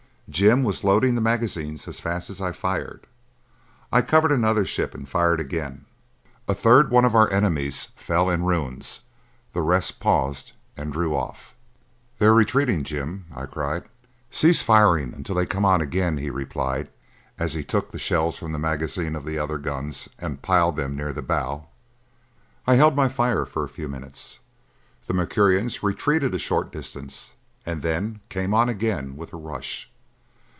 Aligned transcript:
Jim 0.29 0.63
was 0.63 0.85
loading 0.85 1.15
the 1.15 1.19
magazine 1.19 1.73
as 1.85 1.99
fast 1.99 2.29
as 2.29 2.39
I 2.39 2.53
fired. 2.53 3.05
I 3.91 4.01
covered 4.01 4.31
another 4.31 4.63
ship 4.65 4.95
and 4.95 5.05
fired 5.07 5.41
again. 5.41 5.83
A 6.47 6.53
third 6.53 6.89
one 6.89 7.03
of 7.03 7.13
our 7.13 7.29
enemies 7.33 7.87
fell 7.97 8.29
in 8.29 8.45
ruins. 8.45 9.01
The 9.51 9.61
rest 9.61 9.99
paused 9.99 10.53
and 10.77 10.93
drew 10.93 11.13
off. 11.13 11.53
"They're 12.17 12.33
retreating, 12.33 12.85
Jim!" 12.85 13.25
I 13.35 13.45
cried. 13.45 13.83
"Cease 14.29 14.61
firing 14.61 15.13
until 15.13 15.35
they 15.35 15.45
come 15.45 15.65
on 15.65 15.81
again," 15.81 16.17
he 16.17 16.29
replied 16.29 16.89
is 17.37 17.51
he 17.53 17.61
took 17.65 17.91
the 17.91 17.99
shells 17.99 18.37
from 18.37 18.53
the 18.53 18.57
magazines 18.57 19.17
of 19.17 19.25
the 19.25 19.37
other 19.37 19.57
guns 19.57 20.07
and 20.17 20.41
piled 20.41 20.77
them 20.77 20.95
near 20.95 21.11
the 21.11 21.21
bow 21.21 21.57
gun. 21.57 21.65
I 22.65 22.75
held 22.75 22.95
my 22.95 23.09
fire 23.09 23.43
for 23.45 23.65
a 23.65 23.67
few 23.67 23.89
minutes. 23.89 24.39
The 25.07 25.13
Mercurians 25.13 25.83
retreated 25.83 26.33
a 26.33 26.39
short 26.39 26.71
distance 26.71 27.33
and 27.65 27.81
then 27.81 28.21
came 28.29 28.53
on 28.53 28.69
again 28.69 29.17
with 29.17 29.33
a 29.33 29.37
rush. 29.37 29.89